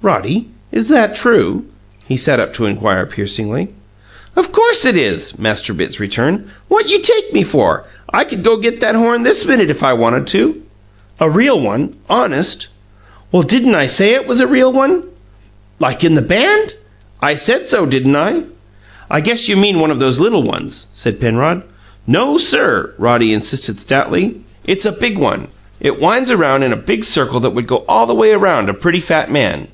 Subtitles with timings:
[0.00, 1.64] "Roddy, is that true?"
[2.06, 3.70] he sat up to inquire piercingly.
[4.36, 6.46] "Of course it is!" Master Bitts returned.
[6.68, 7.84] "What you take me for?
[8.08, 10.62] I could go get that horn this minute if I wanted to."
[11.18, 12.68] "A real one honest?"
[13.32, 15.02] "Well, didn't I say it was a real one?"
[15.80, 16.76] "Like in the BAND?"
[17.20, 18.44] "I said so, didn't I?"
[19.10, 21.64] "I guess you mean one of those little ones," said Penrod.
[22.06, 25.48] "No, sir!" Roddy insisted stoutly; "it's a big one!
[25.80, 28.74] It winds around in a big circle that would go all the way around a
[28.74, 29.66] pretty fat man."